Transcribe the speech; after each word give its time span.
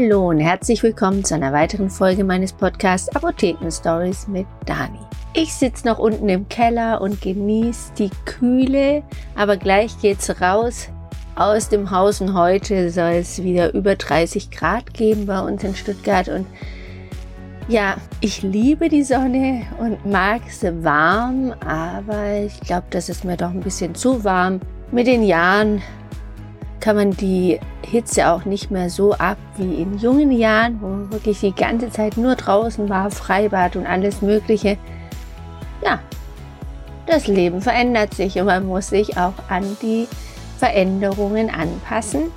Hallo 0.00 0.30
und 0.30 0.38
herzlich 0.38 0.82
willkommen 0.82 1.24
zu 1.24 1.34
einer 1.34 1.52
weiteren 1.52 1.90
Folge 1.90 2.24
meines 2.24 2.54
Podcasts 2.54 3.14
Apotheken 3.14 3.70
Stories 3.70 4.26
mit 4.28 4.46
Dani. 4.64 4.98
Ich 5.34 5.52
sitze 5.52 5.86
noch 5.86 5.98
unten 5.98 6.28
im 6.30 6.48
Keller 6.48 7.02
und 7.02 7.20
genieße 7.20 7.92
die 7.98 8.10
Kühle, 8.24 9.02
aber 9.34 9.58
gleich 9.58 10.00
geht's 10.00 10.40
raus 10.40 10.88
aus 11.34 11.68
dem 11.68 11.90
Haus 11.90 12.22
und 12.22 12.32
heute 12.32 12.90
soll 12.90 13.12
es 13.12 13.42
wieder 13.42 13.74
über 13.74 13.94
30 13.94 14.50
Grad 14.50 14.94
geben 14.94 15.26
bei 15.26 15.38
uns 15.40 15.64
in 15.64 15.74
Stuttgart 15.74 16.28
und 16.28 16.46
ja, 17.68 17.96
ich 18.22 18.42
liebe 18.42 18.88
die 18.88 19.04
Sonne 19.04 19.66
und 19.78 20.06
mag 20.06 20.40
sie 20.48 20.82
warm, 20.82 21.52
aber 21.60 22.38
ich 22.38 22.58
glaube, 22.60 22.86
das 22.88 23.10
ist 23.10 23.24
mir 23.24 23.36
doch 23.36 23.50
ein 23.50 23.60
bisschen 23.60 23.94
zu 23.94 24.24
warm. 24.24 24.60
Mit 24.92 25.06
den 25.06 25.22
Jahren 25.22 25.82
kann 26.80 26.96
man 26.96 27.10
die 27.12 27.60
Hitze 27.84 28.28
auch 28.28 28.44
nicht 28.44 28.70
mehr 28.70 28.90
so 28.90 29.12
ab 29.14 29.38
wie 29.56 29.74
in 29.74 29.98
jungen 29.98 30.32
Jahren, 30.32 30.80
wo 30.80 31.12
wirklich 31.12 31.40
die 31.40 31.54
ganze 31.54 31.90
Zeit 31.90 32.16
nur 32.16 32.34
draußen 32.34 32.88
war, 32.88 33.10
Freibad 33.10 33.76
und 33.76 33.86
alles 33.86 34.22
Mögliche. 34.22 34.78
Ja, 35.84 36.00
das 37.06 37.26
Leben 37.26 37.60
verändert 37.60 38.14
sich 38.14 38.38
und 38.38 38.46
man 38.46 38.66
muss 38.66 38.88
sich 38.88 39.16
auch 39.16 39.34
an 39.48 39.76
die 39.82 40.06
Veränderungen 40.58 41.50
anpassen. 41.50 42.30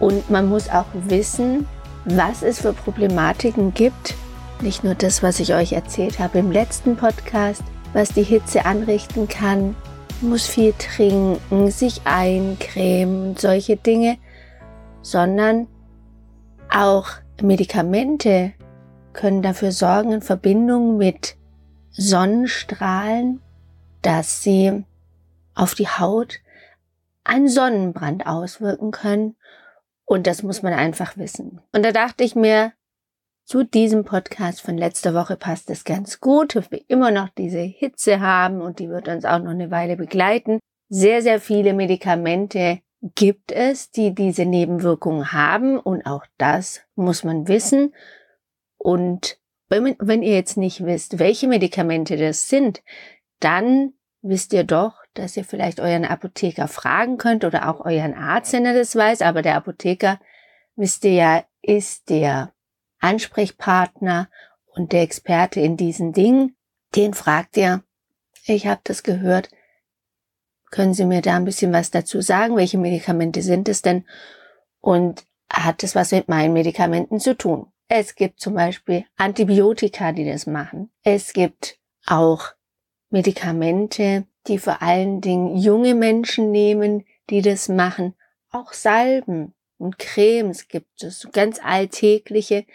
Und 0.00 0.30
man 0.30 0.48
muss 0.48 0.70
auch 0.70 0.86
wissen, 0.94 1.66
was 2.04 2.42
es 2.42 2.60
für 2.60 2.72
Problematiken 2.72 3.74
gibt. 3.74 4.14
Nicht 4.60 4.84
nur 4.84 4.94
das, 4.94 5.22
was 5.22 5.40
ich 5.40 5.54
euch 5.54 5.72
erzählt 5.72 6.18
habe 6.18 6.38
im 6.38 6.50
letzten 6.52 6.96
Podcast, 6.96 7.62
was 7.92 8.10
die 8.10 8.22
Hitze 8.22 8.64
anrichten 8.64 9.28
kann, 9.28 9.76
muss 10.20 10.46
viel 10.46 10.72
trinken, 10.78 11.70
sich 11.70 12.02
eincremen 12.04 13.36
solche 13.36 13.76
Dinge, 13.76 14.18
sondern 15.02 15.68
auch 16.70 17.08
Medikamente 17.40 18.52
können 19.12 19.42
dafür 19.42 19.72
sorgen 19.72 20.12
in 20.12 20.22
Verbindung 20.22 20.96
mit 20.96 21.36
Sonnenstrahlen, 21.90 23.40
dass 24.02 24.42
sie 24.42 24.84
auf 25.54 25.74
die 25.74 25.88
Haut 25.88 26.38
einen 27.24 27.48
Sonnenbrand 27.48 28.26
auswirken 28.26 28.90
können. 28.90 29.36
Und 30.04 30.26
das 30.26 30.42
muss 30.42 30.62
man 30.62 30.72
einfach 30.72 31.16
wissen. 31.16 31.60
Und 31.72 31.84
da 31.84 31.92
dachte 31.92 32.24
ich 32.24 32.34
mir, 32.34 32.72
zu 33.48 33.64
diesem 33.64 34.04
Podcast 34.04 34.60
von 34.60 34.76
letzter 34.76 35.14
Woche 35.14 35.36
passt 35.38 35.70
es 35.70 35.84
ganz 35.84 36.20
gut, 36.20 36.54
dass 36.54 36.70
wir 36.70 36.82
immer 36.88 37.10
noch 37.10 37.30
diese 37.30 37.60
Hitze 37.60 38.20
haben 38.20 38.60
und 38.60 38.78
die 38.78 38.90
wird 38.90 39.08
uns 39.08 39.24
auch 39.24 39.38
noch 39.38 39.52
eine 39.52 39.70
Weile 39.70 39.96
begleiten. 39.96 40.58
Sehr, 40.90 41.22
sehr 41.22 41.40
viele 41.40 41.72
Medikamente 41.72 42.80
gibt 43.00 43.50
es, 43.50 43.90
die 43.90 44.14
diese 44.14 44.44
Nebenwirkungen 44.44 45.32
haben 45.32 45.78
und 45.78 46.04
auch 46.04 46.26
das 46.36 46.82
muss 46.94 47.24
man 47.24 47.48
wissen. 47.48 47.94
Und 48.76 49.38
wenn, 49.70 50.22
ihr 50.22 50.34
jetzt 50.34 50.58
nicht 50.58 50.84
wisst, 50.84 51.18
welche 51.18 51.48
Medikamente 51.48 52.18
das 52.18 52.50
sind, 52.50 52.82
dann 53.40 53.94
wisst 54.20 54.52
ihr 54.52 54.64
doch, 54.64 55.02
dass 55.14 55.38
ihr 55.38 55.44
vielleicht 55.44 55.80
euren 55.80 56.04
Apotheker 56.04 56.68
fragen 56.68 57.16
könnt 57.16 57.46
oder 57.46 57.70
auch 57.70 57.80
euren 57.86 58.12
Arzt, 58.12 58.52
wenn 58.52 58.66
er 58.66 58.74
das 58.74 58.94
weiß, 58.94 59.22
aber 59.22 59.40
der 59.40 59.56
Apotheker, 59.56 60.20
wisst 60.76 61.02
ihr 61.06 61.12
ja, 61.12 61.44
ist 61.62 62.10
der 62.10 62.52
Ansprechpartner 63.00 64.28
und 64.66 64.92
der 64.92 65.02
Experte 65.02 65.60
in 65.60 65.76
diesen 65.76 66.12
Dingen, 66.12 66.56
den 66.94 67.14
fragt 67.14 67.56
ihr, 67.56 67.82
ich 68.46 68.66
habe 68.66 68.80
das 68.84 69.02
gehört, 69.02 69.50
können 70.70 70.94
Sie 70.94 71.04
mir 71.04 71.22
da 71.22 71.36
ein 71.36 71.44
bisschen 71.44 71.72
was 71.72 71.90
dazu 71.90 72.20
sagen? 72.20 72.56
Welche 72.56 72.78
Medikamente 72.78 73.42
sind 73.42 73.68
es 73.68 73.82
denn? 73.82 74.04
Und 74.80 75.26
hat 75.50 75.82
es 75.82 75.94
was 75.94 76.12
mit 76.12 76.28
meinen 76.28 76.52
Medikamenten 76.52 77.20
zu 77.20 77.36
tun? 77.36 77.72
Es 77.88 78.14
gibt 78.14 78.40
zum 78.40 78.54
Beispiel 78.54 79.06
Antibiotika, 79.16 80.12
die 80.12 80.26
das 80.26 80.46
machen. 80.46 80.90
Es 81.02 81.32
gibt 81.32 81.78
auch 82.06 82.52
Medikamente, 83.10 84.26
die 84.46 84.58
vor 84.58 84.82
allen 84.82 85.22
Dingen 85.22 85.56
junge 85.56 85.94
Menschen 85.94 86.50
nehmen, 86.50 87.06
die 87.30 87.40
das 87.40 87.68
machen. 87.68 88.14
Auch 88.50 88.74
Salben 88.74 89.54
und 89.78 89.98
Cremes 89.98 90.68
gibt 90.68 91.02
es, 91.02 91.28
ganz 91.32 91.60
alltägliche, 91.62 92.66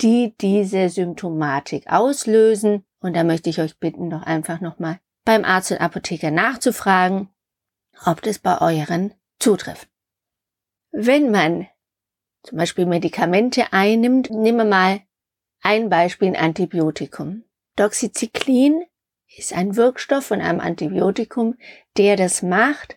die 0.00 0.34
diese 0.40 0.88
Symptomatik 0.88 1.90
auslösen. 1.90 2.84
Und 3.00 3.14
da 3.14 3.24
möchte 3.24 3.50
ich 3.50 3.60
euch 3.60 3.78
bitten, 3.78 4.10
doch 4.10 4.22
einfach 4.22 4.60
nochmal 4.60 4.98
beim 5.24 5.44
Arzt 5.44 5.72
und 5.72 5.80
Apotheker 5.80 6.30
nachzufragen, 6.30 7.28
ob 8.06 8.22
das 8.22 8.38
bei 8.38 8.60
euren 8.60 9.14
zutrifft. 9.38 9.88
Wenn 10.90 11.30
man 11.30 11.68
zum 12.42 12.58
Beispiel 12.58 12.86
Medikamente 12.86 13.72
einnimmt, 13.72 14.30
nehmen 14.30 14.58
wir 14.58 14.64
mal 14.64 15.00
ein 15.60 15.90
Beispiel, 15.90 16.28
ein 16.28 16.36
Antibiotikum. 16.36 17.44
Doxycyclin 17.76 18.84
ist 19.36 19.52
ein 19.52 19.76
Wirkstoff 19.76 20.26
von 20.26 20.40
einem 20.40 20.60
Antibiotikum, 20.60 21.56
der 21.96 22.16
das 22.16 22.42
macht. 22.42 22.96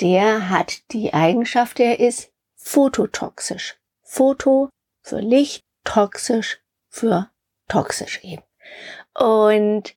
Der 0.00 0.50
hat 0.50 0.92
die 0.92 1.14
Eigenschaft, 1.14 1.78
der 1.78 1.98
ist 1.98 2.33
phototoxisch. 2.64 3.76
Photo 4.02 4.70
für 5.02 5.20
Licht, 5.20 5.62
toxisch 5.84 6.60
für 6.88 7.30
toxisch 7.68 8.24
eben. 8.24 8.42
Und 9.14 9.94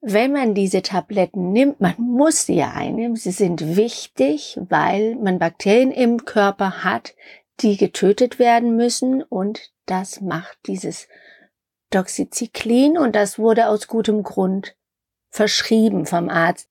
wenn 0.00 0.32
man 0.32 0.54
diese 0.54 0.82
Tabletten 0.82 1.52
nimmt, 1.52 1.80
man 1.80 1.94
muss 1.98 2.46
sie 2.46 2.56
ja 2.56 2.72
einnehmen, 2.72 3.16
sie 3.16 3.30
sind 3.30 3.76
wichtig, 3.76 4.58
weil 4.68 5.14
man 5.14 5.38
Bakterien 5.38 5.92
im 5.92 6.24
Körper 6.24 6.82
hat, 6.82 7.14
die 7.60 7.76
getötet 7.76 8.40
werden 8.40 8.74
müssen 8.74 9.22
und 9.22 9.70
das 9.86 10.20
macht 10.20 10.58
dieses 10.66 11.06
Doxycyclin 11.90 12.98
und 12.98 13.14
das 13.14 13.38
wurde 13.38 13.68
aus 13.68 13.86
gutem 13.86 14.24
Grund 14.24 14.74
verschrieben 15.30 16.04
vom 16.04 16.28
Arzt. 16.28 16.68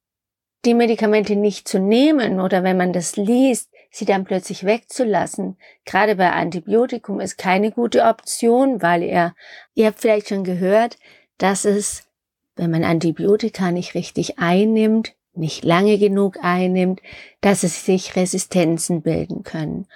Die 0.66 0.74
Medikamente 0.74 1.36
nicht 1.36 1.68
zu 1.68 1.80
nehmen 1.80 2.42
oder 2.42 2.63
wenn 2.63 2.78
man 2.78 2.92
das 2.92 3.16
liest, 3.16 3.71
sie 3.91 4.06
dann 4.06 4.24
plötzlich 4.24 4.63
wegzulassen, 4.63 5.57
gerade 5.85 6.16
bei 6.16 6.31
Antibiotikum, 6.31 7.19
ist 7.19 7.38
keine 7.38 7.72
gute 7.72 8.03
Option, 8.06 8.81
weil 8.81 9.03
ihr, 9.03 9.35
ihr 9.74 9.88
habt 9.88 10.00
vielleicht 10.00 10.29
schon 10.29 10.44
gehört, 10.44 10.97
dass 11.38 11.66
es, 11.66 12.07
wenn 12.56 12.72
man 12.72 12.85
Antibiotika 12.85 13.72
nicht 13.72 13.94
richtig 13.94 14.40
einnimmt, 14.40 15.13
nicht 15.34 15.63
lange 15.63 15.97
genug 15.97 16.38
einnimmt, 16.41 17.01
dass 17.41 17.63
es 17.63 17.85
sich 17.85 18.16
Resistenzen 18.16 19.01
bilden 19.01 19.44
können. 19.44 19.88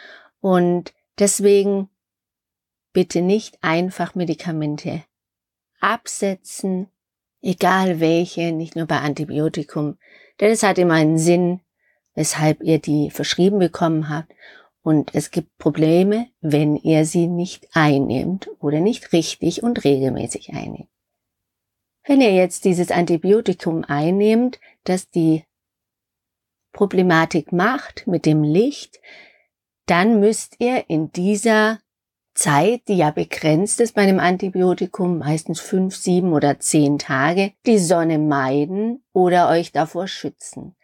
Und 0.42 0.94
deswegen 1.18 1.90
bitte 2.94 3.22
nicht 3.22 3.58
einfach 3.62 4.16
Medikamente 4.16 5.04
absetzen, 5.80 6.88
egal 7.42 8.00
welche, 8.00 8.52
nicht 8.52 8.76
nur 8.76 8.88
bei 8.88 8.98
Antibiotikum, 8.98 9.98
denn 10.40 10.52
es 10.52 10.64
hat 10.64 10.78
immer 10.78 10.96
einen 10.96 11.18
Sinn, 11.18 11.62
weshalb 12.16 12.64
ihr 12.64 12.80
die 12.80 13.12
verschrieben 13.12 13.60
bekommen 13.60 14.10
habt. 14.10 14.34
Und 14.82 15.14
es 15.14 15.32
gibt 15.32 15.58
Probleme, 15.58 16.28
wenn 16.42 16.76
ihr 16.76 17.06
sie 17.06 17.28
nicht 17.28 17.68
einnimmt 17.74 18.50
oder 18.60 18.80
nicht 18.80 19.14
richtig 19.14 19.64
und 19.64 19.84
regelmäßig 19.84 20.54
einnimmt. 20.54 20.90
Wenn 22.08 22.22
ihr 22.22 22.34
jetzt 22.34 22.66
dieses 22.66 22.92
Antibiotikum 22.92 23.84
einnehmt, 23.84 24.60
das 24.84 25.10
die 25.10 25.44
Problematik 26.72 27.52
macht 27.52 28.06
mit 28.06 28.26
dem 28.26 28.44
Licht, 28.44 29.00
dann 29.88 30.20
müsst 30.20 30.56
ihr 30.60 30.90
in 30.90 31.12
dieser 31.12 31.80
Zeit, 32.36 32.82
die 32.90 32.98
ja 32.98 33.12
begrenzt 33.12 33.80
ist 33.80 33.96
bei 33.96 34.02
einem 34.02 34.20
Antibiotikum, 34.20 35.20
meistens 35.20 35.62
fünf, 35.62 35.96
sieben 35.96 36.34
oder 36.34 36.60
zehn 36.60 37.00
Tage, 37.00 37.54
die 37.66 37.80
Sonne 37.80 38.20
meiden 38.20 39.04
oder 39.14 39.50
euch 39.50 39.72
davor 39.72 40.08
schützen. 40.08 40.75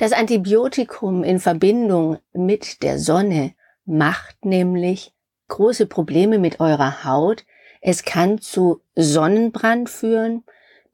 Das 0.00 0.12
Antibiotikum 0.12 1.24
in 1.24 1.40
Verbindung 1.40 2.16
mit 2.32 2.82
der 2.82 2.98
Sonne 2.98 3.52
macht 3.84 4.46
nämlich 4.46 5.12
große 5.48 5.84
Probleme 5.84 6.38
mit 6.38 6.58
eurer 6.58 7.04
Haut. 7.04 7.44
Es 7.82 8.02
kann 8.02 8.40
zu 8.40 8.80
Sonnenbrand 8.94 9.90
führen, 9.90 10.42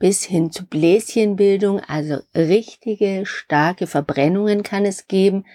bis 0.00 0.25
hin 0.25 0.50
zu 0.50 0.67
Bläschenbildung, 0.67 1.79
also 1.87 2.19
richtige 2.35 3.26
starke 3.26 3.87
Verbrennungen 3.87 4.64
kann 4.64 4.85
es 4.85 5.06
geben. 5.06 5.47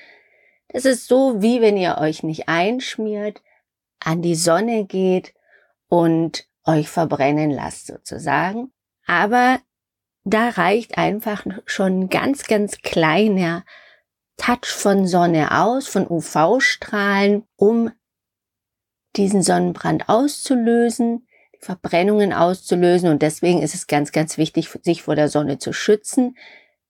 Das 0.69 0.85
ist 0.85 1.09
so, 1.09 1.41
wie 1.41 1.59
wenn 1.59 1.75
ihr 1.75 1.97
euch 1.97 2.23
nicht 2.23 2.47
einschmiert, 2.47 3.41
an 3.99 4.21
die 4.21 4.35
Sonne 4.35 4.85
geht 4.85 5.33
und 5.89 6.47
euch 6.63 6.87
verbrennen 6.87 7.51
lasst 7.51 7.87
sozusagen. 7.87 8.71
Aber 9.05 9.59
da 10.23 10.49
reicht 10.49 10.97
einfach 10.97 11.45
schon 11.65 12.01
ein 12.01 12.09
ganz, 12.09 12.45
ganz 12.45 12.77
kleiner 12.79 13.63
Touch 14.37 14.65
von 14.65 15.07
Sonne 15.07 15.59
aus, 15.59 15.87
von 15.87 16.07
UV-Strahlen, 16.07 17.43
um 17.55 17.91
diesen 19.15 19.43
Sonnenbrand 19.43 20.09
auszulösen, 20.09 21.27
Verbrennungen 21.59 22.33
auszulösen. 22.33 23.09
Und 23.09 23.21
deswegen 23.21 23.61
ist 23.61 23.75
es 23.75 23.87
ganz, 23.87 24.11
ganz 24.11 24.37
wichtig, 24.37 24.69
sich 24.83 25.03
vor 25.03 25.15
der 25.15 25.29
Sonne 25.29 25.59
zu 25.59 25.73
schützen 25.73 26.37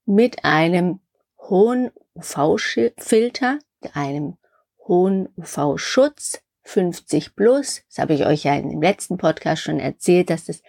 mit 0.06 0.46
einem 0.46 1.00
hohen 1.40 1.92
UV-Filter, 2.16 3.60
einem 3.94 4.38
hohen 4.88 5.30
UV-Schutz, 5.38 6.42
50 6.64 7.36
plus. 7.36 7.82
Das 7.90 7.98
habe 7.98 8.14
ich 8.14 8.26
euch 8.26 8.44
ja 8.44 8.60
dem 8.60 8.82
letzten 8.82 9.18
Podcast 9.18 9.64
schon 9.64 9.80
erzählt, 9.80 10.30
dass 10.30 10.48
es 10.48 10.64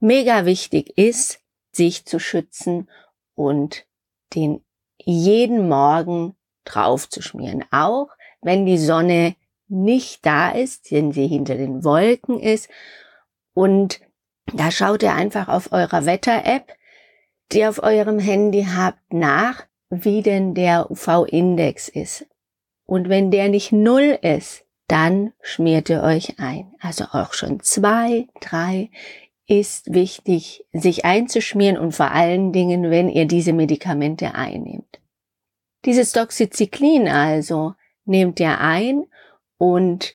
mega 0.00 0.46
wichtig 0.46 0.96
ist, 0.96 1.39
sich 1.72 2.04
zu 2.04 2.18
schützen 2.18 2.88
und 3.34 3.86
den 4.34 4.64
jeden 4.98 5.68
Morgen 5.68 6.36
drauf 6.64 7.08
zu 7.08 7.22
schmieren. 7.22 7.64
Auch 7.70 8.08
wenn 8.42 8.66
die 8.66 8.78
Sonne 8.78 9.34
nicht 9.68 10.26
da 10.26 10.50
ist, 10.50 10.90
wenn 10.90 11.12
sie 11.12 11.26
hinter 11.26 11.56
den 11.56 11.84
Wolken 11.84 12.40
ist. 12.40 12.68
Und 13.54 14.00
da 14.52 14.70
schaut 14.70 15.02
ihr 15.02 15.14
einfach 15.14 15.48
auf 15.48 15.72
eurer 15.72 16.06
Wetter-App, 16.06 16.74
die 17.52 17.66
auf 17.66 17.82
eurem 17.82 18.18
Handy 18.18 18.66
habt, 18.74 19.12
nach, 19.12 19.64
wie 19.88 20.22
denn 20.22 20.54
der 20.54 20.90
UV-Index 20.90 21.88
ist. 21.88 22.26
Und 22.84 23.08
wenn 23.08 23.30
der 23.30 23.48
nicht 23.48 23.72
null 23.72 24.18
ist, 24.22 24.64
dann 24.88 25.32
schmiert 25.40 25.88
ihr 25.88 26.02
euch 26.02 26.38
ein. 26.40 26.74
Also 26.80 27.04
auch 27.12 27.32
schon 27.32 27.60
zwei, 27.60 28.26
drei 28.40 28.90
ist 29.50 29.92
wichtig, 29.92 30.64
sich 30.72 31.04
einzuschmieren 31.04 31.76
und 31.76 31.90
vor 31.90 32.12
allen 32.12 32.52
Dingen, 32.52 32.88
wenn 32.88 33.08
ihr 33.08 33.26
diese 33.26 33.52
Medikamente 33.52 34.36
einnehmt. 34.36 35.00
Dieses 35.84 36.12
Doxycyclin 36.12 37.08
also 37.08 37.74
nehmt 38.04 38.38
ihr 38.38 38.60
ein 38.60 39.06
und 39.58 40.14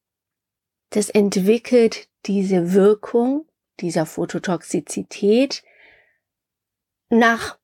das 0.92 1.10
entwickelt 1.10 2.08
diese 2.26 2.72
Wirkung 2.74 3.46
dieser 3.82 4.06
Phototoxizität 4.06 5.64
nach 7.10 7.60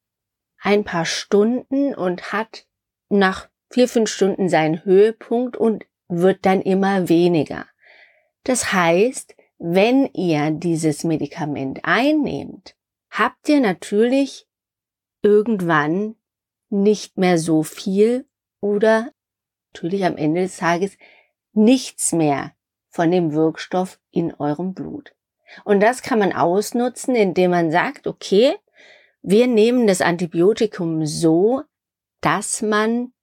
ein 0.60 0.84
paar 0.84 1.06
Stunden 1.06 1.96
und 1.96 2.34
hat 2.34 2.68
nach 3.08 3.48
vier, 3.70 3.88
fünf 3.88 4.10
Stunden 4.10 4.50
seinen 4.50 4.84
Höhepunkt 4.84 5.56
und 5.56 5.86
wird 6.10 6.46
dann 6.46 6.62
immer 6.62 7.08
weniger. 7.08 7.66
Das 8.44 8.74
heißt, 8.74 9.36
wenn 9.64 10.08
ihr 10.14 10.50
dieses 10.50 11.04
Medikament 11.04 11.82
einnehmt, 11.84 12.76
habt 13.12 13.48
ihr 13.48 13.60
natürlich 13.60 14.48
irgendwann 15.22 16.16
nicht 16.72 17.20
mehr 17.20 17.38
so 17.38 17.62
viel 17.62 18.26
oder 18.60 19.12
natürlich 19.72 20.04
am 20.04 20.18
Ende 20.18 20.42
des 20.42 20.58
Tages 20.58 20.98
nichts 21.54 22.12
mehr 22.12 22.54
von 22.90 23.12
dem 23.12 23.34
Wirkstoff 23.34 24.00
in 24.10 24.34
eurem 24.34 24.74
Blut. 24.74 25.14
Und 25.64 25.80
das 25.82 26.02
kann 26.02 26.18
man 26.18 26.34
ausnutzen, 26.34 27.16
indem 27.16 27.52
man 27.52 27.70
sagt, 27.70 28.08
okay, 28.08 28.56
wir 29.22 29.46
nehmen 29.46 29.86
das 29.86 30.02
Antibiotikum 30.02 31.06
so, 31.06 31.62
dass 32.22 32.64
man 32.64 33.14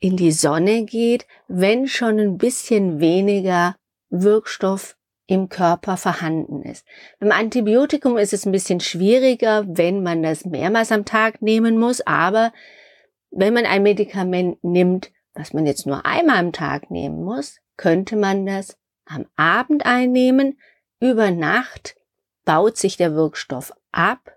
in 0.00 0.16
die 0.16 0.32
Sonne 0.32 0.84
geht, 0.84 1.28
wenn 1.46 1.86
schon 1.86 2.18
ein 2.18 2.38
bisschen 2.38 2.98
weniger 2.98 3.76
Wirkstoff 4.10 4.96
im 5.26 5.48
Körper 5.48 5.96
vorhanden 5.96 6.62
ist. 6.62 6.86
Beim 7.18 7.32
Antibiotikum 7.32 8.16
ist 8.16 8.32
es 8.32 8.46
ein 8.46 8.52
bisschen 8.52 8.80
schwieriger, 8.80 9.64
wenn 9.68 10.02
man 10.02 10.22
das 10.22 10.44
mehrmals 10.44 10.92
am 10.92 11.04
Tag 11.04 11.42
nehmen 11.42 11.78
muss, 11.78 12.00
aber 12.06 12.52
wenn 13.30 13.52
man 13.52 13.66
ein 13.66 13.82
Medikament 13.82 14.62
nimmt, 14.62 15.10
was 15.34 15.52
man 15.52 15.66
jetzt 15.66 15.86
nur 15.86 16.06
einmal 16.06 16.38
am 16.38 16.52
Tag 16.52 16.90
nehmen 16.90 17.22
muss, 17.22 17.58
könnte 17.76 18.16
man 18.16 18.46
das 18.46 18.78
am 19.04 19.26
Abend 19.36 19.84
einnehmen. 19.84 20.58
Über 21.00 21.30
Nacht 21.30 21.96
baut 22.44 22.76
sich 22.76 22.96
der 22.96 23.14
Wirkstoff 23.14 23.72
ab. 23.92 24.32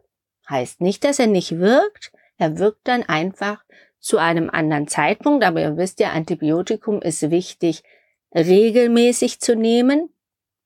Heißt 0.50 0.82
nicht, 0.82 1.04
dass 1.04 1.20
er 1.20 1.28
nicht 1.28 1.60
wirkt. 1.60 2.12
Er 2.38 2.58
wirkt 2.58 2.88
dann 2.88 3.04
einfach 3.04 3.64
zu 4.00 4.18
einem 4.18 4.50
anderen 4.50 4.88
Zeitpunkt. 4.88 5.44
Aber 5.44 5.62
ihr 5.62 5.78
wisst 5.78 6.00
ja, 6.00 6.12
Antibiotikum 6.12 7.02
ist 7.02 7.30
wichtig, 7.30 7.84
regelmäßig 8.34 9.40
zu 9.40 9.56
nehmen. 9.56 10.10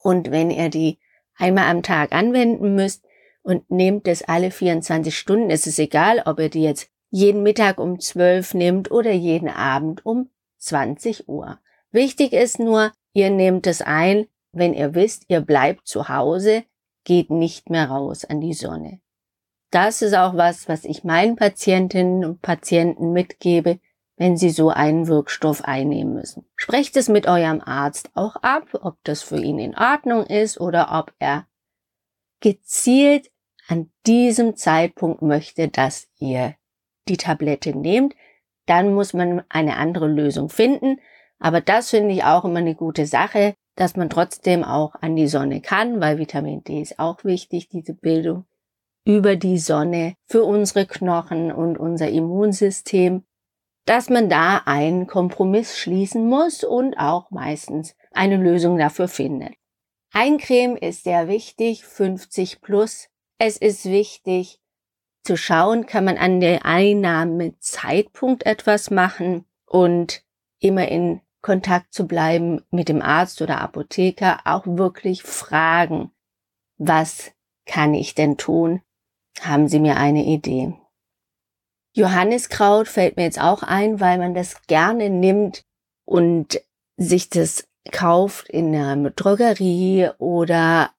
Und 0.03 0.31
wenn 0.31 0.51
ihr 0.51 0.69
die 0.69 0.99
einmal 1.35 1.69
am 1.69 1.81
Tag 1.81 2.11
anwenden 2.11 2.75
müsst 2.75 3.05
und 3.41 3.71
nehmt 3.71 4.07
es 4.07 4.21
alle 4.21 4.51
24 4.51 5.17
Stunden, 5.17 5.49
ist 5.49 5.65
es 5.65 5.79
egal, 5.79 6.21
ob 6.25 6.39
ihr 6.39 6.49
die 6.49 6.61
jetzt 6.61 6.89
jeden 7.09 7.41
Mittag 7.41 7.79
um 7.79 7.99
12 7.99 8.53
nehmt 8.53 8.91
oder 8.91 9.11
jeden 9.11 9.49
Abend 9.49 10.05
um 10.05 10.29
20 10.57 11.29
Uhr. 11.29 11.57
Wichtig 11.91 12.33
ist 12.33 12.59
nur, 12.59 12.91
ihr 13.13 13.29
nehmt 13.29 13.65
es 13.65 13.81
ein, 13.81 14.27
wenn 14.51 14.73
ihr 14.73 14.93
wisst, 14.93 15.25
ihr 15.29 15.41
bleibt 15.41 15.87
zu 15.87 16.09
Hause, 16.09 16.63
geht 17.05 17.29
nicht 17.29 17.69
mehr 17.69 17.89
raus 17.89 18.25
an 18.25 18.41
die 18.41 18.53
Sonne. 18.53 18.99
Das 19.71 20.01
ist 20.01 20.15
auch 20.15 20.35
was, 20.35 20.67
was 20.67 20.83
ich 20.83 21.03
meinen 21.03 21.35
Patientinnen 21.35 22.25
und 22.25 22.41
Patienten 22.41 23.13
mitgebe, 23.13 23.79
wenn 24.17 24.37
sie 24.37 24.49
so 24.49 24.69
einen 24.69 25.07
Wirkstoff 25.07 25.63
einnehmen 25.63 26.13
müssen. 26.13 26.45
Sprecht 26.55 26.95
es 26.97 27.09
mit 27.09 27.27
eurem 27.27 27.61
Arzt 27.61 28.11
auch 28.13 28.35
ab, 28.37 28.67
ob 28.81 28.97
das 29.03 29.23
für 29.23 29.39
ihn 29.39 29.59
in 29.59 29.75
Ordnung 29.75 30.25
ist 30.25 30.59
oder 30.59 30.89
ob 30.91 31.13
er 31.19 31.47
gezielt 32.39 33.31
an 33.67 33.89
diesem 34.05 34.55
Zeitpunkt 34.55 35.21
möchte, 35.21 35.69
dass 35.69 36.07
ihr 36.19 36.55
die 37.07 37.17
Tablette 37.17 37.77
nehmt. 37.77 38.15
Dann 38.65 38.93
muss 38.93 39.13
man 39.13 39.43
eine 39.49 39.77
andere 39.77 40.07
Lösung 40.07 40.49
finden. 40.49 40.99
Aber 41.39 41.61
das 41.61 41.89
finde 41.89 42.13
ich 42.13 42.23
auch 42.23 42.45
immer 42.45 42.59
eine 42.59 42.75
gute 42.75 43.05
Sache, 43.05 43.55
dass 43.75 43.95
man 43.95 44.09
trotzdem 44.09 44.63
auch 44.63 44.95
an 45.01 45.15
die 45.15 45.27
Sonne 45.27 45.61
kann, 45.61 45.99
weil 45.99 46.17
Vitamin 46.17 46.63
D 46.63 46.81
ist 46.81 46.99
auch 46.99 47.23
wichtig, 47.23 47.69
diese 47.69 47.93
Bildung 47.93 48.45
über 49.05 49.35
die 49.35 49.57
Sonne 49.57 50.15
für 50.25 50.43
unsere 50.43 50.85
Knochen 50.85 51.51
und 51.51 51.77
unser 51.77 52.09
Immunsystem 52.09 53.23
dass 53.85 54.09
man 54.09 54.29
da 54.29 54.61
einen 54.65 55.07
Kompromiss 55.07 55.77
schließen 55.77 56.27
muss 56.27 56.63
und 56.63 56.97
auch 56.97 57.31
meistens 57.31 57.95
eine 58.11 58.37
Lösung 58.37 58.77
dafür 58.77 59.07
findet. 59.07 59.53
Eincreme 60.11 60.77
ist 60.77 61.03
sehr 61.03 61.27
wichtig, 61.27 61.85
50 61.85 62.61
plus. 62.61 63.09
Es 63.39 63.57
ist 63.57 63.85
wichtig 63.85 64.59
zu 65.23 65.37
schauen, 65.37 65.85
kann 65.85 66.05
man 66.05 66.17
an 66.17 66.39
der 66.39 66.65
Einnahmezeitpunkt 66.65 68.45
etwas 68.45 68.91
machen 68.91 69.45
und 69.65 70.23
immer 70.59 70.87
in 70.87 71.21
Kontakt 71.41 71.93
zu 71.93 72.07
bleiben 72.07 72.61
mit 72.71 72.89
dem 72.89 73.01
Arzt 73.01 73.41
oder 73.41 73.59
Apotheker, 73.59 74.41
auch 74.45 74.65
wirklich 74.65 75.23
fragen, 75.23 76.11
was 76.77 77.31
kann 77.65 77.93
ich 77.93 78.15
denn 78.15 78.37
tun? 78.37 78.81
Haben 79.41 79.67
Sie 79.67 79.79
mir 79.79 79.97
eine 79.97 80.23
Idee? 80.23 80.73
Johanniskraut 81.93 82.87
fällt 82.87 83.17
mir 83.17 83.23
jetzt 83.23 83.39
auch 83.39 83.61
ein, 83.63 83.99
weil 83.99 84.17
man 84.17 84.33
das 84.33 84.61
gerne 84.67 85.09
nimmt 85.09 85.63
und 86.05 86.59
sich 86.97 87.29
das 87.29 87.67
kauft 87.91 88.49
in 88.49 88.75
einer 88.75 89.11
Drogerie 89.11 90.09
oder 90.17 90.91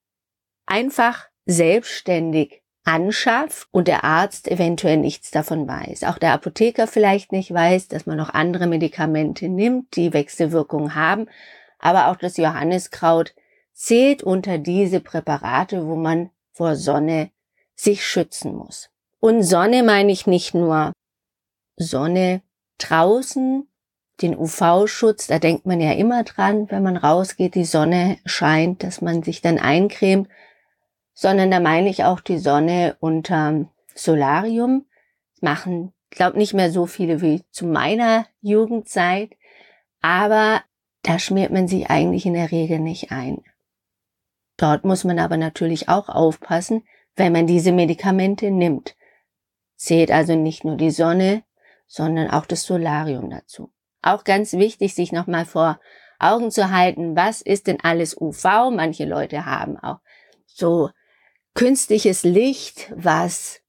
einfach 0.66 1.26
selbstständig 1.46 2.62
anschafft 2.84 3.68
und 3.72 3.88
der 3.88 4.04
Arzt 4.04 4.46
eventuell 4.46 4.98
nichts 4.98 5.30
davon 5.30 5.66
weiß. 5.66 6.04
Auch 6.04 6.18
der 6.18 6.32
Apotheker 6.32 6.86
vielleicht 6.86 7.32
nicht 7.32 7.52
weiß, 7.52 7.88
dass 7.88 8.06
man 8.06 8.18
noch 8.18 8.30
andere 8.30 8.66
Medikamente 8.66 9.48
nimmt, 9.48 9.96
die 9.96 10.12
Wechselwirkungen 10.12 10.94
haben. 10.94 11.26
Aber 11.78 12.08
auch 12.08 12.16
das 12.16 12.36
Johanniskraut 12.36 13.34
zählt 13.72 14.22
unter 14.22 14.58
diese 14.58 15.00
Präparate, 15.00 15.86
wo 15.86 15.96
man 15.96 16.30
vor 16.52 16.76
Sonne 16.76 17.30
sich 17.74 18.06
schützen 18.06 18.54
muss. 18.54 18.90
Und 19.24 19.42
Sonne 19.42 19.82
meine 19.82 20.12
ich 20.12 20.26
nicht 20.26 20.52
nur 20.52 20.92
Sonne 21.78 22.42
draußen, 22.76 23.66
den 24.20 24.36
UV-Schutz, 24.36 25.28
da 25.28 25.38
denkt 25.38 25.64
man 25.64 25.80
ja 25.80 25.92
immer 25.92 26.24
dran, 26.24 26.70
wenn 26.70 26.82
man 26.82 26.98
rausgeht, 26.98 27.54
die 27.54 27.64
Sonne 27.64 28.18
scheint, 28.26 28.82
dass 28.82 29.00
man 29.00 29.22
sich 29.22 29.40
dann 29.40 29.58
eincremt, 29.58 30.28
sondern 31.14 31.50
da 31.50 31.58
meine 31.58 31.88
ich 31.88 32.04
auch 32.04 32.20
die 32.20 32.36
Sonne 32.36 32.98
unter 33.00 33.64
Solarium. 33.94 34.84
Das 35.32 35.40
machen, 35.40 35.94
glaube 36.10 36.36
nicht 36.36 36.52
mehr 36.52 36.70
so 36.70 36.84
viele 36.84 37.22
wie 37.22 37.44
zu 37.50 37.64
meiner 37.64 38.26
Jugendzeit, 38.42 39.30
aber 40.02 40.60
da 41.00 41.18
schmiert 41.18 41.50
man 41.50 41.66
sich 41.66 41.88
eigentlich 41.88 42.26
in 42.26 42.34
der 42.34 42.50
Regel 42.50 42.78
nicht 42.78 43.10
ein. 43.10 43.42
Dort 44.58 44.84
muss 44.84 45.02
man 45.02 45.18
aber 45.18 45.38
natürlich 45.38 45.88
auch 45.88 46.10
aufpassen, 46.10 46.84
wenn 47.16 47.32
man 47.32 47.46
diese 47.46 47.72
Medikamente 47.72 48.50
nimmt. 48.50 48.94
Zählt 49.76 50.10
also 50.10 50.34
nicht 50.34 50.64
nur 50.64 50.76
die 50.76 50.90
Sonne, 50.90 51.42
sondern 51.86 52.30
auch 52.30 52.46
das 52.46 52.62
Solarium 52.62 53.30
dazu. 53.30 53.72
Auch 54.02 54.24
ganz 54.24 54.52
wichtig, 54.52 54.94
sich 54.94 55.12
nochmal 55.12 55.44
vor 55.44 55.80
Augen 56.18 56.50
zu 56.50 56.70
halten, 56.70 57.16
was 57.16 57.42
ist 57.42 57.66
denn 57.66 57.80
alles 57.82 58.16
UV? 58.18 58.70
Manche 58.70 59.04
Leute 59.04 59.46
haben 59.46 59.78
auch 59.78 59.98
so 60.46 60.90
künstliches 61.54 62.22
Licht, 62.22 62.92
was 62.94 63.60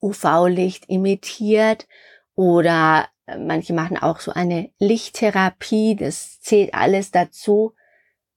UV-Licht 0.00 0.88
imitiert 0.88 1.86
oder 2.34 3.08
äh, 3.26 3.36
manche 3.38 3.72
machen 3.72 3.98
auch 3.98 4.20
so 4.20 4.32
eine 4.32 4.70
Lichttherapie, 4.78 5.96
das 5.96 6.40
zählt 6.40 6.74
alles 6.74 7.10
dazu. 7.10 7.74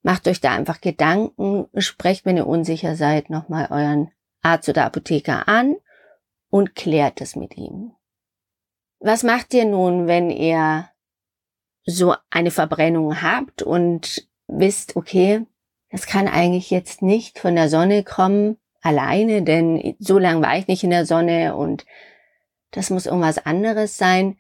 Macht 0.04 0.28
euch 0.28 0.42
da 0.42 0.52
einfach 0.54 0.82
Gedanken, 0.82 1.68
sprecht, 1.78 2.26
wenn 2.26 2.38
ihr 2.38 2.48
unsicher 2.48 2.96
seid, 2.96 3.30
nochmal 3.30 3.68
euren 3.70 4.12
Arzt 4.42 4.68
oder 4.70 4.86
Apotheker 4.86 5.48
an 5.48 5.76
und 6.52 6.76
klärt 6.76 7.22
es 7.22 7.36
mit 7.36 7.58
ihm. 7.58 7.96
Was 9.00 9.24
macht 9.24 9.52
ihr 9.56 9.66
nun, 9.66 10.06
wenn 10.06 10.30
ihr 10.30 10.90
so 11.86 12.14
eine 12.30 12.52
Verbrennung 12.52 13.24
habt 13.24 13.64
und 13.64 14.28
wisst, 14.46 14.96
okay, 14.96 15.48
das 15.90 16.06
kann 16.06 16.28
eigentlich 16.28 16.70
jetzt 16.70 17.02
nicht 17.02 17.40
von 17.40 17.56
der 17.56 17.70
Sonne 17.70 18.04
kommen, 18.04 18.58
alleine, 18.82 19.42
denn 19.42 19.96
so 19.98 20.20
lange 20.20 20.42
war 20.46 20.58
ich 20.58 20.68
nicht 20.68 20.84
in 20.84 20.92
der 20.92 21.08
Sonne 21.08 21.56
und 21.56 21.86
das 22.70 22.90
muss 22.90 23.08
irgendwas 23.08 23.44
anderes 23.44 23.98
sein. 23.98 24.38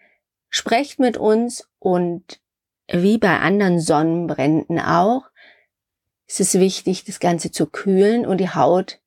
Sprecht 0.49 0.99
mit 0.99 1.17
uns 1.17 1.69
und 1.79 2.39
wie 2.87 3.17
bei 3.17 3.39
anderen 3.39 3.79
Sonnenbränden 3.79 4.79
auch, 4.79 5.23
ist 6.27 6.39
es 6.39 6.59
wichtig, 6.59 7.03
das 7.05 7.19
Ganze 7.19 7.51
zu 7.51 7.65
kühlen 7.67 8.25
und 8.25 8.37
die 8.37 8.49
Haut 8.49 9.01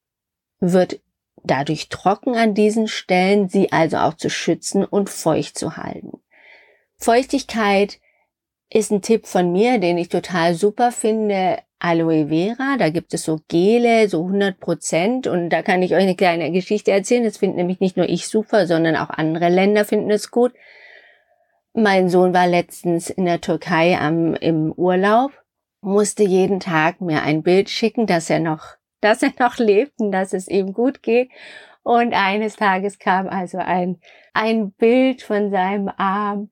wird 0.59 1.01
dadurch 1.45 1.89
trocken 1.89 2.35
an 2.35 2.55
diesen 2.55 2.89
Stellen, 2.89 3.49
sie 3.49 3.71
also 3.73 3.99
auch 3.99 4.15
zu 4.15 4.31
schützen 4.31 4.85
und 4.85 5.11
feucht 5.11 5.59
zu 5.59 5.77
halten. 5.77 6.21
Feuchtigkeit 6.99 8.01
ist 8.71 8.91
ein 8.91 9.03
Tipp 9.03 9.27
von 9.27 9.53
mir, 9.53 9.79
den 9.79 9.99
ich 9.99 10.09
total 10.09 10.55
super 10.55 10.91
finde. 10.91 11.59
Aloe 11.79 12.29
Vera, 12.29 12.77
da 12.79 12.89
gibt 12.89 13.13
es 13.13 13.25
so 13.25 13.41
Gele, 13.49 14.09
so 14.09 14.23
100 14.23 14.59
Prozent 14.59 15.27
und 15.27 15.51
da 15.51 15.61
kann 15.61 15.83
ich 15.83 15.95
euch 15.95 16.03
eine 16.03 16.17
kleine 16.17 16.51
Geschichte 16.51 16.91
erzählen. 16.93 17.25
Das 17.25 17.37
findet 17.37 17.59
nämlich 17.59 17.81
nicht 17.81 17.99
nur 17.99 18.09
ich 18.09 18.27
super, 18.27 18.67
sondern 18.67 18.97
auch 18.97 19.11
andere 19.11 19.51
Länder 19.51 19.85
finden 19.85 20.11
es 20.11 20.31
gut. 20.31 20.53
Mein 21.75 22.09
Sohn 22.09 22.33
war 22.33 22.47
letztens 22.47 23.11
in 23.11 23.27
der 23.27 23.41
Türkei 23.41 23.99
am, 23.99 24.35
im 24.35 24.73
Urlaub, 24.73 25.33
musste 25.83 26.23
jeden 26.23 26.61
Tag 26.61 27.01
mir 27.01 27.23
ein 27.23 27.43
Bild 27.43 27.69
schicken, 27.69 28.07
dass 28.07 28.31
er 28.31 28.41
noch, 28.41 28.77
dass 29.05 29.23
er 29.23 29.33
noch 29.39 29.59
lebt 29.59 30.01
und 30.01 30.13
dass 30.13 30.33
es 30.33 30.49
ihm 30.49 30.73
gut 30.73 31.03
geht. 31.03 31.31
Und 31.83 32.15
eines 32.15 32.57
Tages 32.57 32.99
kam 32.99 33.29
also 33.29 33.59
ein, 33.59 34.01
ein 34.33 34.73
Bild 34.73 35.21
von 35.23 35.51
seinem 35.51 35.91
Arm. 35.99 36.51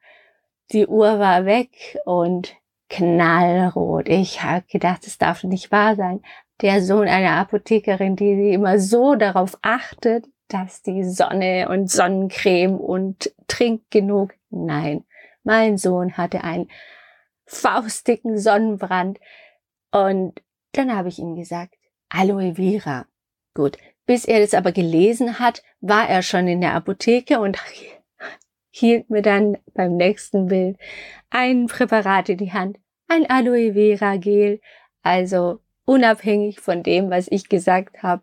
Die 0.73 0.87
Uhr 0.87 1.18
war 1.18 1.47
weg 1.47 1.99
und 2.04 2.54
knallrot. 2.90 4.09
Ich 4.09 4.42
habe 4.42 4.66
gedacht, 4.71 5.06
das 5.06 5.16
darf 5.16 5.42
nicht 5.44 5.73
wahr 5.73 5.97
sein. 5.97 6.21
Der 6.61 6.82
Sohn 6.82 7.09
einer 7.09 7.37
Apothekerin, 7.37 8.16
die 8.16 8.52
immer 8.52 8.78
so 8.78 9.14
darauf 9.14 9.59
achtet, 9.62 10.26
dass 10.49 10.82
die 10.82 11.04
Sonne 11.04 11.68
und 11.71 11.90
Sonnencreme 11.90 12.76
und 12.76 13.35
trinkt 13.49 13.90
genug. 13.90 14.35
Nein, 14.50 15.04
mein 15.42 15.78
Sohn 15.78 16.18
hatte 16.18 16.44
einen 16.44 16.68
faustdicken 17.47 18.38
Sonnenbrand. 18.38 19.18
Und 19.90 20.42
dann 20.73 20.94
habe 20.94 21.09
ich 21.09 21.18
ihm 21.18 21.35
gesagt, 21.35 21.75
Aloe 22.12 22.54
Vera. 22.54 23.07
Gut, 23.54 23.78
bis 24.07 24.25
er 24.26 24.40
das 24.40 24.54
aber 24.54 24.73
gelesen 24.73 25.38
hat, 25.38 25.62
war 25.81 26.09
er 26.09 26.23
schon 26.23 26.47
in 26.47 26.61
der 26.61 26.75
Apotheke 26.75 27.40
und 27.40 27.59
hielt 28.71 29.11
mir 29.11 29.23
dann 29.23 29.59
beim 29.75 29.97
nächsten 29.97 30.47
Bild 30.47 30.76
ein 31.31 31.66
Präparat 31.66 32.28
in 32.28 32.38
die 32.38 32.52
Hand, 32.52 32.78
ein 33.09 33.28
Aloe 33.28 33.73
Vera 33.73 34.16
Gel. 34.16 34.61
Also 35.02 35.61
unabhängig 35.85 36.61
von 36.61 36.83
dem, 36.83 37.11
was 37.11 37.28
ich 37.31 37.49
gesagt 37.49 38.02
habe, 38.02 38.23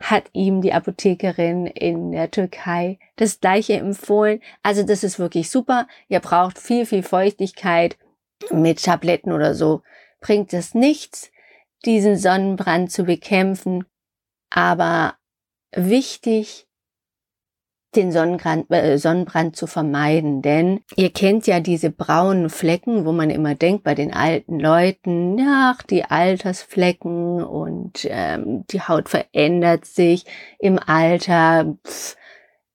hat 0.00 0.24
ihm 0.32 0.60
die 0.60 0.72
Apothekerin 0.72 1.66
in 1.66 2.12
der 2.12 2.30
Türkei 2.30 2.98
das 3.16 3.40
gleiche 3.40 3.74
empfohlen. 3.74 4.40
Also 4.62 4.82
das 4.82 5.04
ist 5.04 5.18
wirklich 5.18 5.48
super. 5.50 5.86
Ihr 6.08 6.20
braucht 6.20 6.58
viel, 6.58 6.86
viel 6.86 7.02
Feuchtigkeit. 7.02 7.96
Mit 8.50 8.82
Tabletten 8.82 9.32
oder 9.32 9.54
so 9.54 9.82
bringt 10.20 10.52
es 10.52 10.74
nichts, 10.74 11.30
diesen 11.84 12.16
Sonnenbrand 12.16 12.90
zu 12.90 13.04
bekämpfen. 13.04 13.84
Aber 14.50 15.14
wichtig 15.74 16.66
den 17.94 18.10
Sonnenbrand, 18.10 18.70
äh, 18.70 18.98
Sonnenbrand 18.98 19.56
zu 19.56 19.66
vermeiden. 19.66 20.42
Denn 20.42 20.80
ihr 20.96 21.10
kennt 21.10 21.46
ja 21.46 21.60
diese 21.60 21.90
braunen 21.90 22.48
Flecken, 22.48 23.04
wo 23.04 23.12
man 23.12 23.30
immer 23.30 23.54
denkt 23.54 23.84
bei 23.84 23.94
den 23.94 24.12
alten 24.12 24.58
Leuten, 24.58 25.38
ja, 25.38 25.76
die 25.90 26.04
Altersflecken 26.04 27.42
und 27.42 28.06
ähm, 28.08 28.64
die 28.70 28.80
Haut 28.80 29.08
verändert 29.08 29.84
sich 29.84 30.24
im 30.58 30.78
Alter. 30.78 31.76
Pff, 31.86 32.16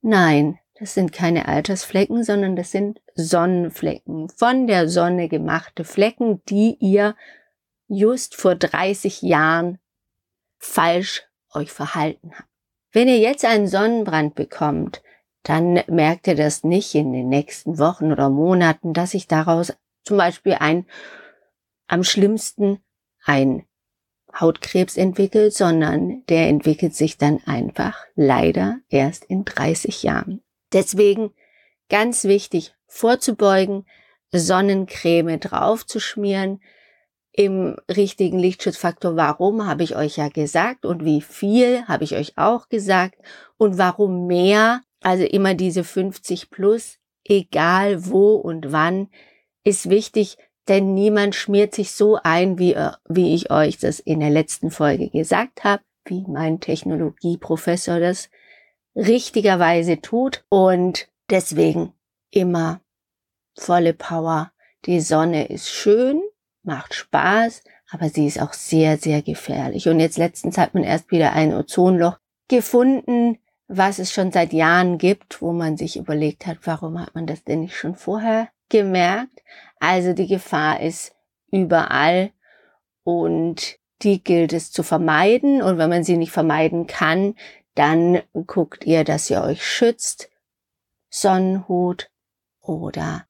nein, 0.01 0.59
das 0.79 0.93
sind 0.93 1.11
keine 1.11 1.47
Altersflecken, 1.47 2.23
sondern 2.23 2.55
das 2.55 2.71
sind 2.71 3.01
Sonnenflecken, 3.15 4.29
von 4.29 4.67
der 4.67 4.87
Sonne 4.87 5.27
gemachte 5.27 5.83
Flecken, 5.83 6.41
die 6.49 6.77
ihr 6.79 7.15
just 7.87 8.35
vor 8.35 8.55
30 8.55 9.21
Jahren 9.21 9.79
falsch 10.57 11.23
euch 11.53 11.71
verhalten 11.71 12.31
habt. 12.35 12.49
Wenn 12.91 13.07
ihr 13.07 13.19
jetzt 13.19 13.45
einen 13.45 13.67
Sonnenbrand 13.67 14.35
bekommt, 14.35 15.01
dann 15.43 15.81
merkt 15.87 16.27
ihr 16.27 16.35
das 16.35 16.63
nicht 16.63 16.93
in 16.95 17.13
den 17.13 17.29
nächsten 17.29 17.77
Wochen 17.79 18.11
oder 18.11 18.29
Monaten, 18.29 18.93
dass 18.93 19.11
sich 19.11 19.27
daraus 19.27 19.73
zum 20.03 20.17
Beispiel 20.17 20.53
ein, 20.59 20.85
am 21.87 22.03
schlimmsten 22.03 22.79
ein 23.23 23.65
Hautkrebs 24.37 24.97
entwickelt, 24.97 25.53
sondern 25.53 26.23
der 26.27 26.47
entwickelt 26.47 26.95
sich 26.95 27.17
dann 27.17 27.41
einfach 27.45 28.05
leider 28.15 28.79
erst 28.89 29.25
in 29.25 29.45
30 29.45 30.03
Jahren. 30.03 30.41
Deswegen 30.73 31.31
ganz 31.89 32.25
wichtig 32.25 32.75
vorzubeugen, 32.87 33.85
Sonnencreme 34.31 35.39
draufzuschmieren, 35.39 36.61
im 37.37 37.75
richtigen 37.87 38.39
Lichtschutzfaktor. 38.39 39.15
Warum 39.15 39.67
habe 39.67 39.83
ich 39.83 39.95
euch 39.95 40.17
ja 40.17 40.27
gesagt 40.27 40.85
und 40.85 41.05
wie 41.05 41.21
viel 41.21 41.87
habe 41.87 42.03
ich 42.03 42.15
euch 42.15 42.33
auch 42.35 42.67
gesagt 42.67 43.15
und 43.57 43.77
warum 43.77 44.25
mehr 44.25 44.81
also 45.01 45.23
immer 45.23 45.53
diese 45.53 45.83
50 45.83 46.49
plus, 46.49 46.97
egal 47.23 48.07
wo 48.07 48.35
und 48.35 48.71
wann, 48.71 49.09
ist 49.63 49.89
wichtig, 49.89 50.37
denn 50.67 50.95
niemand 50.95 51.35
schmiert 51.35 51.75
sich 51.75 51.91
so 51.91 52.17
ein, 52.23 52.57
wie, 52.57 52.73
äh, 52.73 52.91
wie 53.07 53.35
ich 53.35 53.51
euch 53.51 53.77
das 53.77 53.99
in 53.99 54.19
der 54.19 54.31
letzten 54.31 54.71
Folge 54.71 55.09
gesagt 55.09 55.63
habe, 55.63 55.83
wie 56.05 56.25
mein 56.27 56.59
Technologieprofessor 56.59 57.99
das 57.99 58.29
richtigerweise 58.95 60.01
tut. 60.01 60.43
Und 60.49 61.07
deswegen 61.29 61.93
immer 62.31 62.81
volle 63.55 63.93
Power. 63.93 64.51
Die 64.85 65.01
Sonne 65.01 65.47
ist 65.47 65.69
schön, 65.69 66.21
macht 66.67 66.93
Spaß, 66.93 67.63
aber 67.89 68.09
sie 68.09 68.27
ist 68.27 68.41
auch 68.41 68.53
sehr, 68.53 68.97
sehr 68.97 69.21
gefährlich. 69.21 69.87
Und 69.87 69.99
jetzt 69.99 70.17
letztens 70.17 70.57
hat 70.57 70.73
man 70.73 70.83
erst 70.83 71.11
wieder 71.11 71.33
ein 71.33 71.53
Ozonloch 71.53 72.19
gefunden, 72.47 73.39
was 73.67 73.99
es 73.99 74.13
schon 74.13 74.31
seit 74.31 74.53
Jahren 74.53 74.97
gibt, 74.97 75.41
wo 75.41 75.51
man 75.51 75.77
sich 75.77 75.97
überlegt 75.97 76.45
hat, 76.45 76.59
warum 76.63 76.99
hat 76.99 77.15
man 77.15 77.25
das 77.25 77.43
denn 77.43 77.61
nicht 77.61 77.75
schon 77.75 77.95
vorher 77.95 78.49
gemerkt? 78.69 79.43
Also 79.79 80.13
die 80.13 80.27
Gefahr 80.27 80.81
ist 80.81 81.15
überall 81.51 82.31
und 83.03 83.77
die 84.01 84.23
gilt 84.23 84.53
es 84.53 84.71
zu 84.71 84.83
vermeiden. 84.83 85.61
Und 85.61 85.77
wenn 85.77 85.89
man 85.89 86.03
sie 86.03 86.17
nicht 86.17 86.31
vermeiden 86.31 86.87
kann, 86.87 87.35
dann 87.75 88.21
guckt 88.45 88.85
ihr, 88.85 89.03
dass 89.03 89.29
ihr 89.29 89.41
euch 89.43 89.65
schützt. 89.65 90.29
Sonnenhut 91.09 92.09
oder 92.61 93.26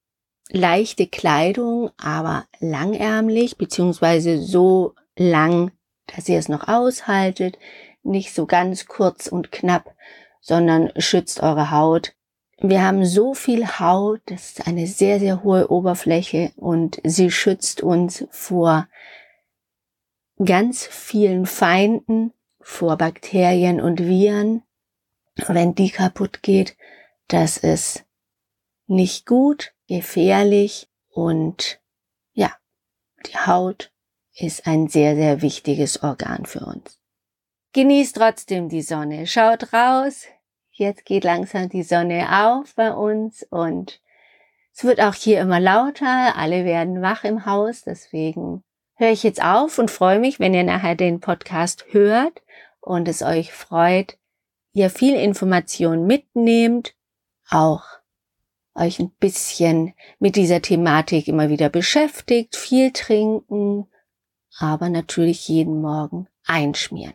leichte 0.50 1.08
Kleidung, 1.08 1.92
aber 1.98 2.46
langärmlich, 2.60 3.58
beziehungsweise 3.58 4.42
so 4.42 4.96
lang, 5.18 5.72
dass 6.08 6.30
ihr 6.30 6.39
es 6.39 6.50
noch 6.50 6.68
aushaltet, 6.68 7.58
nicht 8.04 8.34
so 8.34 8.46
ganz 8.46 8.86
kurz 8.86 9.27
und 9.27 9.51
knapp, 9.51 9.94
sondern 10.42 10.92
schützt 10.98 11.44
eure 11.44 11.72
Haut. 11.72 12.13
Wir 12.60 12.82
haben 12.84 13.06
so 13.06 13.34
viel 13.34 13.68
Haut, 13.80 14.22
das 14.25 14.51
ist 14.51 14.68
eine 14.68 14.88
sehr, 14.88 15.20
sehr 15.20 15.44
hohe 15.44 15.70
Oberfläche 15.70 16.51
und 16.56 17.00
sie 17.04 17.30
schützt 17.30 17.84
uns 17.84 18.25
vor 18.32 18.88
ganz 20.44 20.86
vielen 20.86 21.46
Feinden, 21.46 22.34
vor 22.62 22.98
Bakterien 22.98 23.80
und 23.80 24.00
Viren. 24.00 24.63
Wenn 25.48 25.75
die 25.75 25.92
kaputt 25.92 26.42
geht, 26.42 26.75
das 27.27 27.58
ist 27.58 28.06
nicht 28.88 29.25
gut, 29.25 29.74
gefährlich 29.88 30.88
und 31.10 31.79
ja, 32.34 32.51
die 33.25 33.38
Haut 33.38 33.91
ist 34.34 34.67
ein 34.67 34.88
sehr, 34.88 35.15
sehr 35.15 35.41
wichtiges 35.41 36.03
Organ 36.03 36.46
für 36.46 36.65
uns. 36.65 37.00
Genießt 37.74 38.15
trotzdem 38.15 38.70
die 38.70 38.82
Sonne, 38.82 39.27
schaut 39.27 39.74
raus, 39.74 40.27
Jetzt 40.77 41.06
geht 41.06 41.24
langsam 41.24 41.70
die 41.70 41.82
Sonne 41.82 42.27
auf 42.46 42.75
bei 42.75 42.94
uns 42.94 43.41
und 43.50 44.00
es 44.75 44.84
wird 44.84 45.01
auch 45.01 45.15
hier 45.15 45.41
immer 45.41 45.60
lauter. 45.60 46.36
Alle 46.36 46.65
werden 46.65 47.01
wach 47.01 47.24
im 47.24 47.48
Haus. 47.48 47.82
Deswegen 47.82 48.63
höre 48.94 49.10
ich 49.10 49.24
jetzt 49.24 49.44
auf 49.44 49.79
und 49.79 49.89
freue 49.89 50.20
mich, 50.20 50.39
wenn 50.39 50.53
ihr 50.53 50.63
nachher 50.63 50.94
den 50.94 51.20
Podcast 51.20 51.88
hört 51.89 52.44
und 52.79 53.08
es 53.08 53.24
euch 53.24 53.53
freut, 53.53 54.20
ihr 54.72 54.91
viel 54.91 55.15
Information 55.15 56.06
mitnehmt, 56.06 56.94
auch 57.50 57.86
euch 58.78 59.00
ein 59.00 59.12
bisschen 59.20 59.94
mit 60.20 60.36
dieser 60.36 60.62
Thematik 60.62 61.28
immer 61.28 61.50
wieder 61.50 61.70
beschäftigt, 61.70 62.56
viel 62.56 62.92
trinken, 62.92 63.88
aber 64.60 64.90
natürlich 64.90 65.48
jeden 65.48 65.82
Morgen 65.82 66.28
einschmieren. 66.46 67.14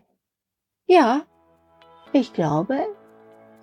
Ja, 0.87 1.23
ich 2.12 2.33
glaube, 2.33 2.78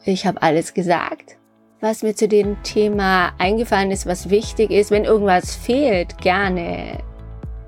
ich 0.06 0.26
habe 0.26 0.42
alles 0.42 0.74
gesagt, 0.74 1.38
was 1.82 2.04
mir 2.04 2.16
zu 2.16 2.28
dem 2.28 2.62
Thema 2.64 3.34
eingefallen 3.38 3.92
ist, 3.92 4.06
was 4.06 4.30
wichtig 4.30 4.72
ist. 4.72 4.92
Wenn 4.92 5.06
irgendwas 5.06 5.56
fehlt, 5.56 6.18
gerne 6.18 7.04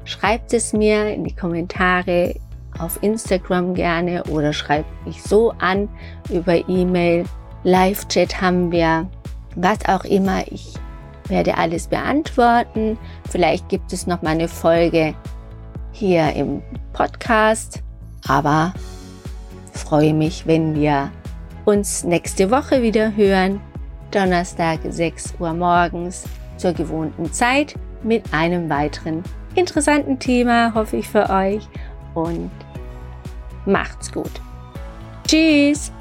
schreibt 0.03 0.53
es 0.53 0.73
mir 0.73 1.13
in 1.13 1.23
die 1.23 1.35
Kommentare 1.35 2.35
auf 2.79 3.01
Instagram 3.03 3.73
gerne 3.73 4.23
oder 4.25 4.53
schreibt 4.53 5.05
mich 5.05 5.21
so 5.21 5.51
an 5.59 5.89
über 6.29 6.67
E-Mail. 6.67 7.25
Live-Chat 7.63 8.41
haben 8.41 8.71
wir, 8.71 9.09
was 9.55 9.79
auch 9.87 10.03
immer. 10.03 10.43
Ich 10.51 10.73
werde 11.27 11.57
alles 11.57 11.87
beantworten. 11.87 12.97
Vielleicht 13.29 13.69
gibt 13.69 13.93
es 13.93 14.07
noch 14.07 14.21
mal 14.21 14.31
eine 14.31 14.47
Folge 14.47 15.15
hier 15.91 16.33
im 16.33 16.61
Podcast. 16.93 17.81
Aber 18.27 18.73
freue 19.73 20.13
mich, 20.13 20.45
wenn 20.45 20.75
wir 20.75 21.11
uns 21.65 22.03
nächste 22.03 22.51
Woche 22.51 22.81
wieder 22.81 23.15
hören. 23.15 23.61
Donnerstag 24.11 24.79
6 24.87 25.35
Uhr 25.39 25.53
morgens 25.53 26.25
zur 26.57 26.73
gewohnten 26.73 27.31
Zeit 27.31 27.75
mit 28.03 28.33
einem 28.33 28.69
weiteren 28.69 29.23
interessanten 29.55 30.19
Thema, 30.19 30.73
hoffe 30.73 30.97
ich 30.97 31.07
für 31.07 31.29
euch. 31.29 31.67
Und 32.13 32.51
macht's 33.65 34.11
gut. 34.11 34.31
Tschüss! 35.27 35.91